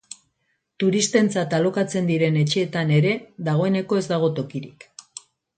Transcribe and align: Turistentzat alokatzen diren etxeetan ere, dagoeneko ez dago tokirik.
Turistentzat 0.83 1.53
alokatzen 1.57 2.09
diren 2.11 2.39
etxeetan 2.45 2.95
ere, 2.97 3.13
dagoeneko 3.51 4.03
ez 4.03 4.07
dago 4.15 4.35
tokirik. 4.41 4.93